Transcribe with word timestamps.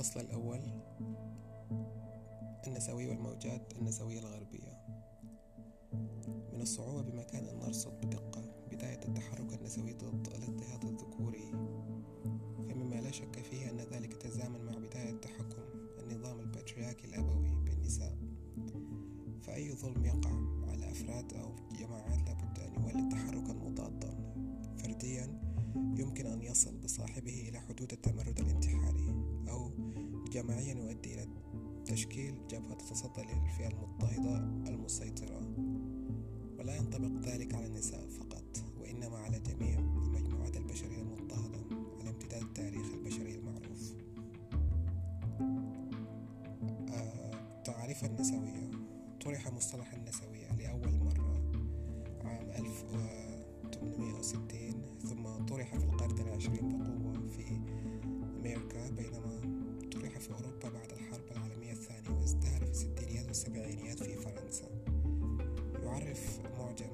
الفصل 0.00 0.20
الأول 0.20 0.60
النسوية 2.66 3.08
والموجات 3.08 3.72
النسوية 3.78 4.18
الغربية. 4.18 4.86
من 6.52 6.60
الصعوبة 6.60 7.02
بمكان 7.02 7.44
أن 7.44 7.58
نرصد 7.58 8.00
بدقة 8.00 8.42
بداية 8.72 9.00
التحرك 9.08 9.54
النسوي 9.54 9.92
ضد 9.92 10.26
الاضطهاد 10.26 10.84
الذكوري. 10.84 11.50
فمما 12.68 12.94
لا 12.94 13.10
شك 13.10 13.42
فيه 13.42 13.70
أن 13.70 13.80
ذلك 13.80 14.12
تزامن 14.12 14.64
مع 14.64 14.72
بداية 14.72 15.20
تحكم 15.20 15.62
النظام 15.98 16.40
الباترياكي 16.40 17.06
الأبوي 17.06 17.50
بالنساء. 17.64 18.18
فأي 19.42 19.72
ظلم 19.72 20.04
يقع 20.04 20.32
على 20.70 20.90
أفراد 20.90 21.34
أو 21.34 21.54
جماعات 21.78 22.18
لابد 22.18 22.58
أن 22.58 22.82
يولد 22.82 23.12
تحركا 23.12 23.52
مضادا. 23.52 24.16
فرديا 24.78 25.50
يمكن 25.76 26.26
أن 26.26 26.42
يصل 26.42 26.76
بصاحبه 26.76 27.48
إلى 27.48 27.60
حدود 27.60 27.92
التمرد 27.92 28.40
الانتحاري 28.40 29.10
أو 29.48 29.70
جماعيا 30.30 30.74
يؤدي 30.74 31.14
إلى 31.14 31.26
تشكيل 31.86 32.34
جبهة 32.50 32.74
تتصدى 32.74 33.22
للفئة 33.22 33.68
المضطهدة 33.68 34.36
المسيطرة 34.68 35.40
ولا 36.58 36.76
ينطبق 36.76 37.28
ذلك 37.28 37.54
على 37.54 37.66
النساء 37.66 38.08
فقط 38.08 38.44
وإنما 38.80 39.18
على 39.18 39.40
جميع 39.40 39.78
المجموعات 39.78 40.56
البشرية 40.56 41.02
المضطهدة 41.02 41.58
على 42.00 42.10
امتداد 42.10 42.42
التاريخ 42.42 42.86
البشري 42.94 43.34
المعروف. 43.34 43.92
آه، 46.90 47.30
تعريف 47.64 48.04
النسوية. 48.04 48.70
طرح 49.24 49.52
مصطلح 49.52 49.92
النسوية 49.94 50.52
لأول 50.58 50.94
مرة 50.98 51.42
عام 52.24 52.50
1860 52.50 54.82
ثم 55.02 55.22
طرح 55.46 55.74
في 55.76 55.84
القرن 55.84 56.18
العشرين 56.18 56.79
والسبعينيات 63.30 64.02
في 64.02 64.16
فرنسا. 64.16 64.68
يعرف 65.82 66.40
معجم 66.58 66.86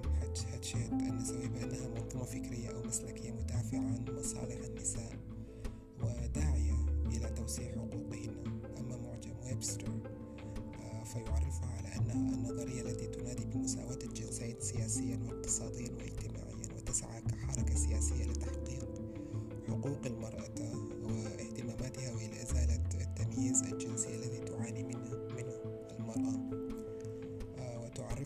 هاتشيت 0.53 0.93
النسوية 0.93 1.47
بأنها 1.49 1.89
منظومة 1.89 2.25
فكرية 2.25 2.69
أو 2.69 2.83
مسلكية 2.83 3.31
مدافعة 3.31 3.79
عن 3.79 4.05
مصالح 4.09 4.65
النساء 4.65 5.19
وداعية 6.01 6.75
إلى 7.07 7.29
توسيع 7.37 7.73
حقوقهن. 7.73 8.35
أما 8.79 8.97
معجم 8.97 9.35
ويبستر 9.45 9.89
آه، 10.81 11.05
فيعرفها 11.05 11.71
على 11.79 11.89
أنها 11.97 12.35
النظرية 12.35 12.83
التي 12.83 13.07
تنادي 13.07 13.45
بمساواة 13.45 13.99
الجنسين 14.05 14.57
سياسيا 14.61 15.19
واقتصاديا 15.27 15.93
واجتماعيا 15.93 16.77
وتسعى 16.77 17.21
كحركة 17.21 17.75
سياسية 17.75 18.25
لتحقيق 18.25 18.89
حقوق 19.69 20.07
المرأة 20.07 20.49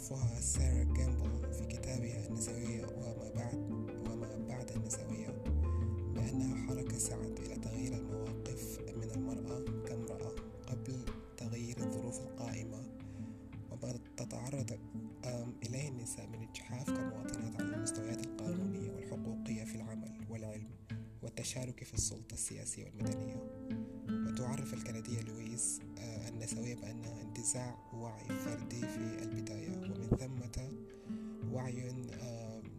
وتعرفها 0.01 0.41
سارة 0.41 0.85
جامبل 0.85 1.53
في 1.53 1.67
كتابها 1.67 2.27
النسوية 2.27 2.87
وما 2.87 3.31
بعد 3.37 3.55
وما 4.11 4.47
بعد 4.49 4.71
النسوية 4.71 5.29
بأنها 6.15 6.67
حركة 6.67 6.99
سعت 6.99 7.41
إلى 7.41 7.55
تغيير 7.55 7.93
المواقف 7.93 8.79
من 8.97 9.11
المرأة 9.11 9.85
كامرأة 9.89 10.33
قبل 10.67 11.05
تغيير 11.37 11.79
الظروف 11.79 12.21
القائمة 12.21 12.83
وما 13.71 13.99
تتعرض 14.17 14.79
إليه 15.63 15.89
النساء 15.89 16.27
من 16.27 16.49
اجحاف 16.49 16.91
كمواطنات 16.91 17.61
على 17.61 17.75
المستويات 17.75 18.27
القانونية 18.27 18.91
والحقوقية 18.91 19.65
في 19.65 19.75
العمل 19.75 20.13
والعلم 20.31 20.71
والتشارك 21.23 21.85
في 21.85 21.95
السلطة 21.95 22.35
السياسية 22.35 22.85
والمدنية. 22.85 23.37
وتعرف 24.11 24.75
الكندية 24.75 25.21
لويس 25.21 25.81
آه، 25.99 26.29
النسوية 26.29 26.75
بأنها 26.75 27.23
انتزاع 27.23 27.79
وعي 27.95 28.25
فردي 28.25 28.81
في 28.81 29.23
البداية. 29.23 29.80
ثمة 30.19 30.73
وعي 31.53 31.93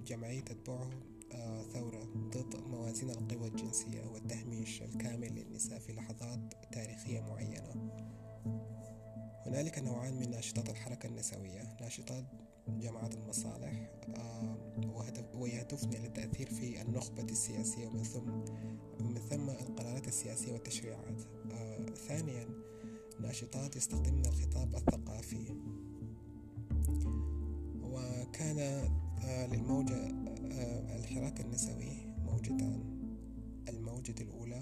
جمعي 0.05 0.41
تتبعه 0.41 0.89
ثورة 1.73 2.03
ضد 2.15 2.55
موازين 2.55 3.09
القوى 3.09 3.47
الجنسية 3.47 4.05
والتهميش 4.05 4.81
الكامل 4.81 5.35
للنساء 5.35 5.79
في 5.79 5.93
لحظات 5.93 6.39
تاريخية 6.71 7.19
معينة. 7.19 7.91
هنالك 9.45 9.79
نوعان 9.79 10.13
من 10.19 10.31
ناشطات 10.31 10.69
الحركة 10.69 11.07
النسوية. 11.07 11.77
ناشطات 11.81 12.25
جماعات 12.67 13.15
المصالح 13.15 13.91
ويهدفن 15.35 15.89
للتأثير 15.89 16.49
في 16.49 16.81
النخبة 16.81 17.23
السياسية 17.23 17.87
ومن 17.87 18.03
ثم 18.03 18.29
ومن 18.99 19.19
ثم 19.19 19.49
القرارات 19.49 20.07
السياسية 20.07 20.51
والتشريعات. 20.51 21.21
ثانيا 22.07 22.47
ناشطات 23.19 23.75
يستخدمن 23.75 24.25
الخطاب 24.25 24.75
الثقافي. 24.75 25.55
آه، 28.61 29.47
للموجة 29.47 29.95
آه، 30.51 30.97
الحراك 30.99 31.41
النسوي 31.41 31.91
موجتان 32.25 32.83
الموجة 33.69 34.15
الأولى 34.21 34.61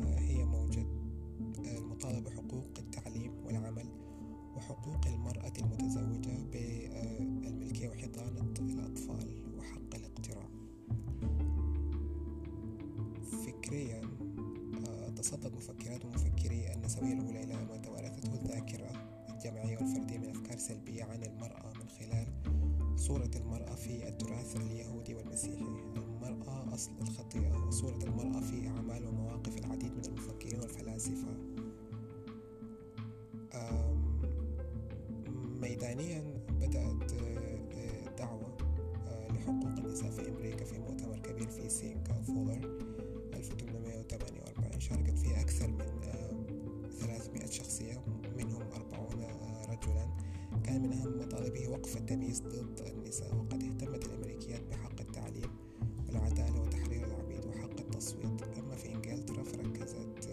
هي 0.00 0.44
موجة 0.44 0.86
المطالبة 1.58 2.30
بحقوق 2.30 2.68
التعليم 2.78 3.32
والعمل 3.44 3.86
وحقوق 4.56 5.06
المرأة 5.06 5.52
المتزوجة 5.58 6.38
بالملكية 6.52 7.88
وحضانة 7.88 8.54
الأطفال 8.60 9.44
وحق 9.58 9.94
الاقتراع. 9.94 10.48
فكريا 13.46 14.00
آه، 14.88 15.08
تصدت 15.08 15.54
مفكرات 15.54 16.04
ومفكري 16.04 16.72
النسوية 16.74 17.12
الأولى 17.12 17.44
إلى 17.44 17.54
ما 17.64 17.76
توارثته 17.76 18.34
الذاكرة 18.34 18.92
الجماعية 19.30 19.78
والفردية 19.78 20.18
من 20.18 20.28
أفكار 20.28 20.58
سلبية 20.58 21.04
عن 21.04 21.22
المرأة 21.22 21.72
من 21.72 21.88
خلال 21.88 22.26
صورة 22.98 23.30
المرأة 23.36 23.74
في 23.74 24.08
التراث 24.08 24.56
اليهودي 24.56 25.14
والمسيحي. 25.14 25.66
المرأة 25.96 26.74
أصل 26.74 26.90
الخطيئة 27.00 27.66
وصورة 27.66 27.98
المرأة 28.02 28.40
في 28.40 28.68
أعمال 28.68 29.06
ومواقف 29.06 29.58
العديد 29.58 29.92
من 29.92 30.04
المفكرين 30.04 30.60
والفلاسفة. 30.60 31.34
ميدانيا 35.60 36.24
بدأت 36.50 37.12
آه، 37.12 38.16
دعوة 38.18 38.56
آه، 39.06 39.28
لحقوق 39.32 39.78
النساء 39.78 40.10
في 40.10 40.28
أمريكا 40.28 40.64
في 40.64 40.78
مؤتمر 40.78 41.18
كبير 41.18 41.48
في 41.48 41.68
سينكا 41.68 42.22
فولر 42.22 42.78
1848 43.34 44.80
شاركت 44.80 45.18
فيه 45.18 45.40
أكثر 45.40 45.68
من 45.68 46.00
300 47.00 47.42
آه، 47.42 47.46
شخصية 47.46 48.04
منهم 48.36 48.62
40 48.62 49.24
رجلا. 49.68 50.08
كان 50.68 50.82
من 50.82 50.92
أهم 50.92 51.18
مطالبه 51.18 51.68
وقف 51.68 51.96
التمييز 51.96 52.40
النساء 53.08 53.34
وقد 53.34 53.62
اهتمت 53.62 54.06
الأمريكيات 54.06 54.60
بحق 54.70 55.00
التعليم 55.00 55.50
والعدالة 56.08 56.60
وتحرير 56.60 57.06
العبيد 57.06 57.46
وحق 57.46 57.80
التصويت. 57.80 58.42
أما 58.58 58.76
في 58.76 58.94
إنجلترا 58.94 59.42
فركزت 59.42 60.28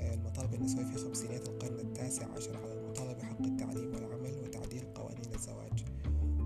المطالب 0.00 0.54
النسوية 0.54 0.84
في 0.84 0.98
خمسينيات 0.98 1.48
القرن 1.48 1.78
التاسع 1.78 2.26
عشر 2.36 2.56
على 2.56 2.72
المطالبة 2.72 3.14
بحق 3.14 3.40
التعليم 3.40 3.94
والعمل 3.94 4.38
وتعديل 4.44 4.84
قوانين 4.94 5.34
الزواج. 5.34 5.84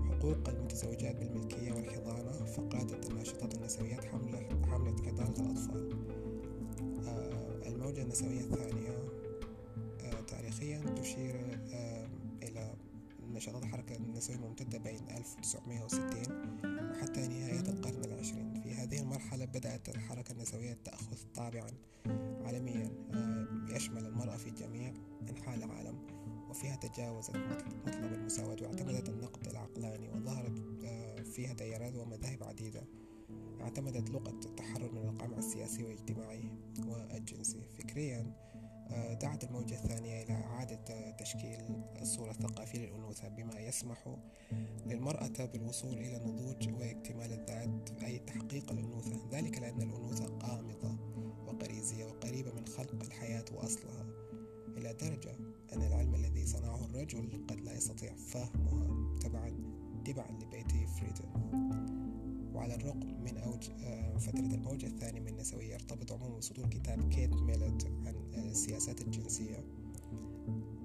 حقوق 0.09 0.49
المتزوجات 0.49 1.15
بالملكية 1.15 1.73
والحضانة 1.73 2.31
فقادت 2.31 3.09
الناشطات 3.09 3.55
النسويات 3.55 4.05
حملة, 4.05 4.47
حملة 4.71 4.95
حضانة 5.05 5.35
الأطفال. 5.39 5.89
آه 7.07 7.67
الموجة 7.67 8.01
النسوية 8.01 8.39
الثانية 8.39 8.97
آه 10.01 10.21
تاريخيا 10.27 10.79
تشير 10.79 11.59
آه 11.73 12.07
نشاطات 13.41 13.63
الحركة 13.63 13.95
النسوية 13.95 14.35
الممتدة 14.37 14.77
بين 14.77 15.09
1960 15.09 16.91
وحتى 16.91 17.27
نهاية 17.27 17.59
القرن 17.59 18.03
العشرين. 18.03 18.61
في 18.61 18.73
هذه 18.73 18.99
المرحلة 18.99 19.45
بدأت 19.45 19.89
الحركة 19.89 20.31
النسوية 20.31 20.77
تأخذ 20.83 21.17
طابعا 21.35 21.67
عالميا 22.45 22.91
آه، 23.13 23.75
يشمل 23.75 24.05
المرأة 24.05 24.37
في 24.37 24.51
جميع 24.51 24.93
أنحاء 25.29 25.55
العالم 25.55 26.07
وفيها 26.49 26.75
تجاوزت 26.75 27.35
مطلب 27.87 28.13
المساواة 28.13 28.57
واعتمدت 28.61 29.09
النقد 29.09 29.47
العقلاني 29.47 30.09
وظهرت 30.09 30.63
آه، 30.85 31.21
فيها 31.21 31.53
تيارات 31.53 31.95
ومذاهب 31.95 32.43
عديدة. 32.43 32.83
اعتمدت 33.61 34.09
لغة 34.09 34.39
التحرر 34.45 34.91
من 34.91 35.09
القمع 35.09 35.37
السياسي 35.37 35.83
والاجتماعي 35.83 36.43
والجنسي 36.87 37.61
فكريا 37.77 38.50
دعت 39.21 39.43
الموجة 39.43 39.73
الثانية 39.73 40.23
إلى 40.23 40.33
إعادة 40.33 41.11
تشكيل 41.11 41.59
الصورة 42.01 42.31
الثقافية 42.31 42.79
للأنوثة 42.79 43.27
بما 43.27 43.59
يسمح 43.59 44.15
للمرأة 44.85 45.45
بالوصول 45.53 45.93
إلى 45.93 46.19
نضوج 46.19 46.69
واكتمال 46.69 47.33
الذات 47.33 48.03
أي 48.03 48.19
تحقيق 48.19 48.71
الأنوثة. 48.71 49.29
ذلك 49.31 49.57
لأن 49.57 49.81
الأنوثة 49.81 50.25
قامضة 50.25 50.97
وغريزية 51.47 52.05
وقريبة 52.05 52.51
من 52.53 52.67
خلق 52.67 53.03
الحياة 53.03 53.45
وأصلها. 53.51 54.05
إلى 54.77 54.93
درجة 54.93 55.35
أن 55.73 55.81
العلم 55.83 56.15
الذي 56.15 56.45
صنعه 56.45 56.85
الرجل 56.85 57.45
قد 57.49 57.59
لا 57.61 57.73
يستطيع 57.73 58.15
فهمها 58.15 59.17
تبعا 59.19 59.49
تبعا 60.05 60.31
لبيت 60.31 60.71
فريدن 60.71 61.80
وعلى 62.71 62.83
الرغم 62.83 63.23
من 63.23 63.37
أوج 63.37 63.69
فترة 64.19 64.39
الموجة 64.39 64.85
الثانية 64.85 65.19
من 65.19 65.27
النسوية. 65.27 65.73
يرتبط 65.73 66.11
عموما 66.11 66.37
بصدور 66.37 66.67
كتاب 66.67 67.09
كيت 67.09 67.33
ميلت 67.33 67.85
عن 68.05 68.15
السياسات 68.35 69.01
الجنسية. 69.01 69.63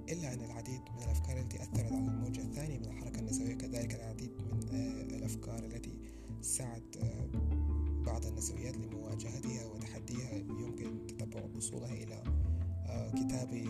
إلا 0.08 0.34
أن 0.34 0.40
العديد 0.40 0.80
من 0.96 1.02
الأفكار 1.02 1.38
التي 1.38 1.62
أثرت 1.62 1.92
على 1.92 2.08
الموجة 2.08 2.40
الثانية 2.40 2.78
من 2.78 2.84
الحركة 2.84 3.20
النسوية 3.20 3.54
كذلك 3.54 3.94
العديد 3.94 4.30
من 4.52 4.68
الأفكار 5.14 5.58
التي 5.58 5.98
ساعد 6.42 6.82
بعض 8.06 8.26
النسويات 8.26 8.76
لمواجهتها 8.76 9.66
وتحديها 9.66 10.34
يمكن 10.34 11.06
تتبع 11.06 11.44
وصولها 11.56 11.92
إلى 11.94 12.22
كتاب 13.12 13.64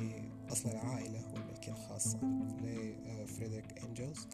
أصل 0.49 0.69
العائلة 0.69 1.33
والملكية 1.35 1.73
الخاصة 1.73 2.21
لفريدريك 2.63 3.79
إنجلز 3.79 4.29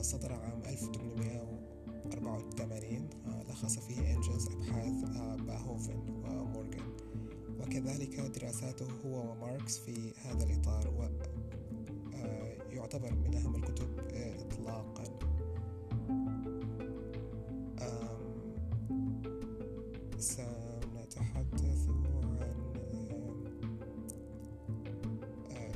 صدر 0.00 0.32
عام 0.32 0.62
1884 2.12 3.08
لخص 3.48 3.78
فيه 3.78 4.14
إنجلز 4.14 4.48
أبحاث 4.48 5.04
باهوفن 5.40 5.98
ومورغان 6.08 6.92
وكذلك 7.60 8.20
دراساته 8.20 8.86
هو 9.06 9.30
وماركس 9.30 9.78
في 9.78 10.12
هذا 10.24 10.44
الإطار 10.44 11.10
ويعتبر 12.72 13.14
من 13.14 13.34
أهم 13.34 13.54
الكتب 13.54 13.88
إطلاقا. 14.10 15.04
سنتحدث 20.18 21.88
عن 25.50 25.72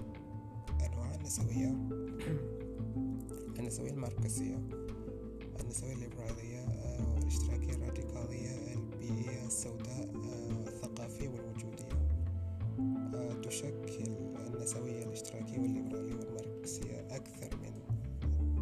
أنواع 0.80 1.14
النسوية. 1.14 1.76
النسوية 3.58 3.90
الماركسية. 3.90 4.79
النسوية 5.70 5.92
الليبرالية 5.92 6.66
والاشتراكية 7.14 7.72
الراديكالية 7.74 8.74
البيئية 8.74 9.46
السوداء 9.46 10.10
الثقافية 10.66 11.28
والوجودية. 11.28 11.88
تشكل 13.42 14.04
النسوية 14.46 15.04
الاشتراكية 15.04 15.58
والليبرالية 15.58 16.14
والماركسية 16.14 17.16
أكثر 17.16 17.56
من 17.56 17.72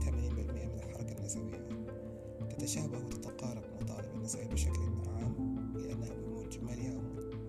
80% 0.00 0.66
من 0.66 0.80
الحركة 0.84 1.18
النسوية. 1.18 1.68
تتشابه 2.50 2.98
وتتقارب 2.98 3.64
مطالب 3.82 4.14
النسوية 4.14 4.46
بشكل 4.46 4.80
عام 5.06 5.74
لأنها 5.76 6.14
بمجملها 6.14 7.00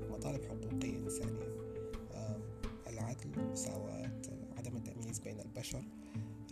مطالب 0.09 0.43
حقوقية 0.43 0.97
إنسانية. 0.97 1.59
العدل 2.87 3.33
المساواة 3.37 4.11
عدم 4.57 4.75
التمييز 4.77 5.19
بين 5.19 5.39
البشر 5.39 5.83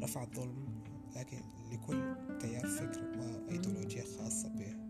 رفع 0.01 0.23
الظلم 0.23 0.65
لكن 1.17 1.41
لكل 1.71 2.15
تيار 2.39 2.67
فكر 2.67 3.01
وأيديولوجيا 3.19 4.03
خاصة 4.03 4.49
به 4.49 4.86